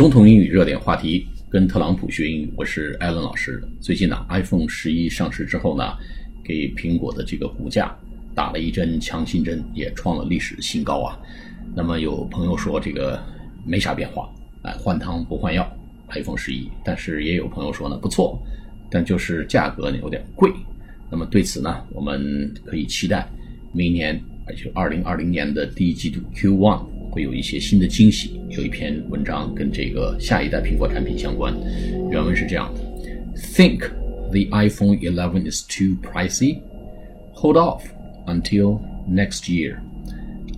[0.00, 3.62] 总统英语热点话题，跟特朗普学英语，我是艾伦老师。
[3.82, 5.92] 最近呢，iPhone 十一上市之后呢，
[6.42, 7.94] 给苹果的这个股价
[8.34, 11.20] 打了一针强心针，也创了历史新高啊。
[11.76, 13.22] 那么有朋友说这个
[13.62, 14.32] 没啥变化，
[14.62, 15.70] 哎，换汤不换药
[16.08, 16.70] ，iPhone 十一。
[16.82, 18.42] 但是也有朋友说呢，不错，
[18.90, 20.50] 但就是价格呢有点贵。
[21.10, 23.28] 那么对此呢，我们可以期待
[23.70, 28.39] 明年，而且二零二零年的第一季度 Q1 会有一些新的惊喜。
[28.49, 31.53] 有一篇文章跟这个下一代苹果产品相关，
[32.09, 32.81] 原文是这样的：
[33.35, 33.89] Think
[34.31, 36.59] the iPhone 11 is too pricey?
[37.33, 37.81] Hold off
[38.25, 39.79] until next year.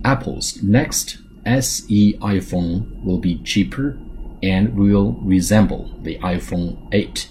[0.02, 3.96] Apple's next SE iPhone will be cheaper
[4.42, 7.24] and will resemble the iPhone 8。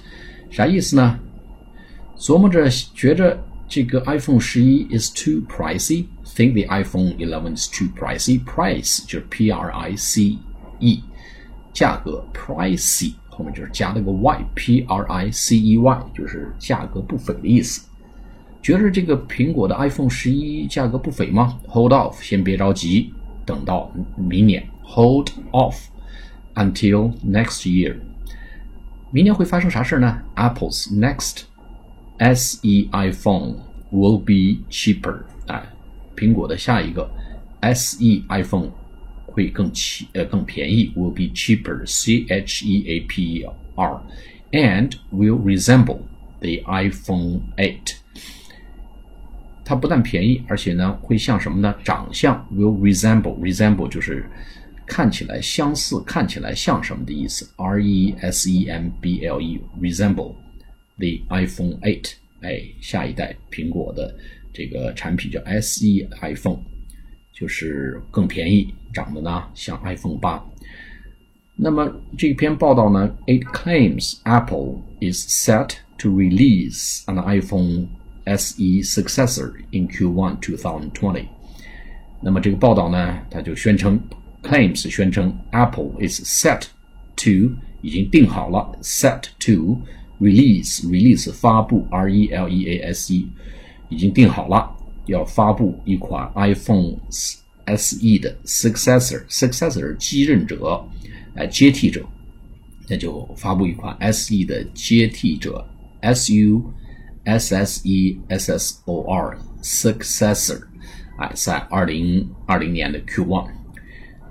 [0.50, 1.20] 啥意思呢？
[2.18, 6.06] 琢磨着觉着这个 iPhone 十一 is too pricey。
[6.32, 8.44] Think the iPhone 11 is too pricey.
[8.44, 10.38] Price 就是 P R I C
[10.80, 11.04] E，
[11.74, 17.88] 价格 pricey 后面就是加了个 y，P R I C E Y 就是价格不菲的意思。
[18.62, 21.60] 觉得这个苹果的 iPhone 十一价格不菲吗？
[21.68, 23.14] Hold off，先别着急，
[23.46, 24.68] 等到明年。
[24.84, 25.76] Hold off
[26.56, 27.96] until next year。
[29.12, 30.22] 明年会发生啥事呢？
[30.36, 31.44] Apple's next
[32.20, 33.58] SE iPhone
[33.92, 35.22] will be cheaper。
[35.46, 35.64] 哎，
[36.16, 37.10] 苹果的下一个
[37.62, 38.70] SE iPhone
[39.26, 46.00] 会更起呃更便宜，will be cheaper，C H E A P E R，and will resemble
[46.40, 47.78] the iPhone 8。
[49.64, 51.76] 它不但便宜，而且呢会像什么呢？
[51.84, 54.26] 长相 will resemble，resemble 就是
[54.86, 57.48] 看起来相似，看起来像什么的意思？
[57.58, 60.36] R E S E M B L E，resemble
[60.98, 62.14] the iPhone 8。
[62.42, 64.16] 哎，下一代苹果的
[64.53, 65.87] 这个产品叫 SE
[66.21, 66.59] iPhone，
[67.33, 70.45] 就是更便宜，长得呢像 iPhone 八。
[71.57, 77.89] 那么这篇报道呢，it claims Apple is set to release an iPhone
[78.25, 81.27] SE successor in Q1 2020。
[82.21, 84.01] 那么这个报道呢，它就宣称
[84.43, 86.67] claims 宣称 Apple is set
[87.17, 89.81] to 已经定好了 set to
[90.21, 93.29] release release 发布 R E L E A S E
[93.92, 100.86] 已经定好了要发布一款 iPhone SE 的 successor successor 继任者
[101.36, 102.06] 哎接替者，
[102.88, 105.68] 那就发布一款 SE 的接替者
[106.02, 110.62] S U。S S E S S O R successor，
[111.18, 113.50] 哎，在二零二零年的 Q one，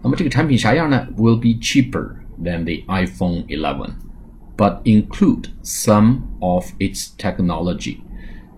[0.02, 1.06] 那么这个产品啥样呢？
[1.14, 3.91] Will be cheaper than the iPhone 11,
[4.56, 7.98] but include some of its technology。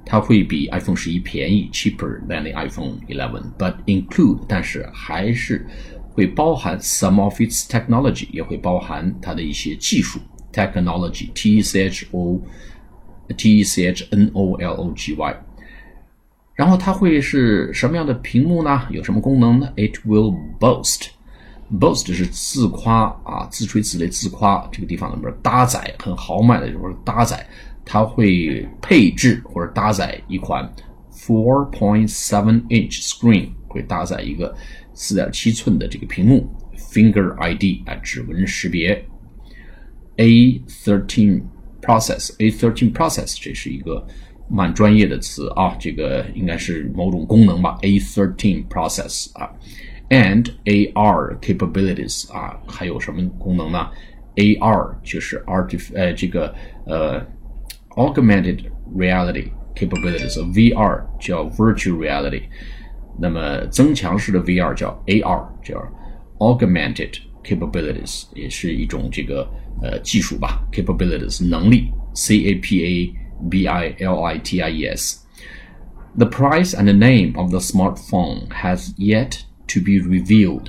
[0.06, 5.66] 它会比 iPhone 十一便宜，cheaper than the iPhone 11, but include，但是还是
[6.12, 10.20] 会包含 some of its technology，也会包含它的一些技术
[10.52, 12.42] technology，T E C H O。
[13.38, 15.44] T E C H N O L O G Y，
[16.56, 18.84] 然后它会是什么样的屏幕呢？
[18.92, 27.48] 有什么功能呢？It will boast，boast 是自夸啊，自吹自擂，自夸这个地方里面搭载很豪迈的，就是搭载，
[27.86, 30.70] 它会配置或者搭载一款
[31.12, 34.54] four point seven inch screen，会搭载一个
[34.94, 39.06] 四点七寸的这个屏幕，Finger ID 啊，指纹识别
[40.18, 41.44] ，A thirteen。
[41.84, 44.08] Process A13 Process，这是一个
[44.50, 47.78] 蛮专业的词啊，这个应该是某种功能吧。
[47.82, 49.52] A13 Process 啊
[50.10, 53.90] ，and AR capabilities 啊，还有什么功能呢
[54.38, 56.56] ？AR 就是 artif 呃这个
[56.86, 57.20] 呃
[57.97, 62.43] augmented reality capabilities，VR 叫 virtual reality，
[63.19, 65.83] 那么增强式的 VR 叫 AR，叫
[66.39, 69.49] augmented capabilities，也是一种这个。
[69.81, 73.15] 呃，技术吧，capabilities 能力，C A P A
[73.49, 78.49] B I L I T I E S。The price and the name of the smartphone
[78.49, 80.65] has yet to be revealed。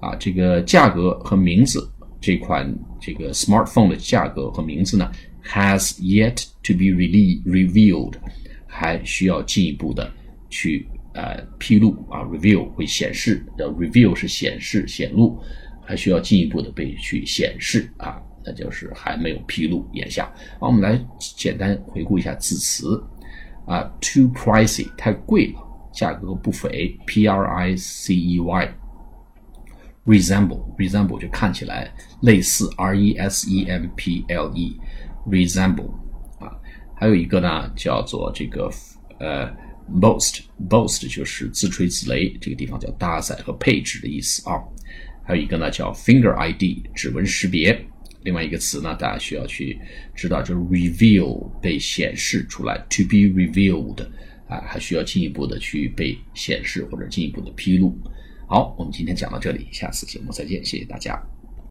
[0.00, 5.11] 啊，这个价格和名字，这款 这个 smartphone 的价格和名字呢
[5.43, 8.13] ，has yet to be really revealed，
[8.67, 10.09] 还需要进一步的
[10.49, 15.37] 去呃披露啊，reveal 会显示的，reveal 是显示显露，
[15.83, 18.21] 还需要进一步的被去显示啊。
[18.43, 19.87] 那就是还没有披露。
[19.93, 20.25] 眼下，
[20.59, 23.03] 好，我们来简单回顾一下字词
[23.67, 25.59] 啊，too pricey 太贵了，
[25.93, 28.75] 价格不菲，p r i c e y
[30.05, 34.75] resemble resemble 就看起来类似 resemple
[35.27, 35.91] resemble
[36.39, 36.51] 啊
[36.95, 38.69] 还有一个呢叫做这个
[39.19, 39.47] 呃
[39.99, 44.57] boast boast 就是自吹自擂这个地方叫搭载和配置的意思啊。
[45.23, 47.79] 还有一个呢叫 finger id 指纹识别。
[48.23, 49.79] 另外一个词呢大家需要去
[50.15, 53.99] 知道就是 reveal 被显示出来 to be revealed
[54.47, 57.95] 啊还需要进一步的去被显示或者进一步的披露。
[58.51, 61.17] 好我们今天讲到这里下次节目再见谢谢大家。